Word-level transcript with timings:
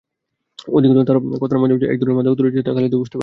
অধিকন্তু 0.69 1.01
তার 1.03 1.17
কথার 1.41 1.59
মাঝেও 1.59 1.77
যে 1.77 1.87
এক 1.87 1.97
ধরনের 1.99 2.17
মাদকতা 2.17 2.41
রয়েছে 2.41 2.61
তা 2.61 2.71
খালিদও 2.73 2.97
বুঝতে 2.97 3.15
পারেন। 3.15 3.19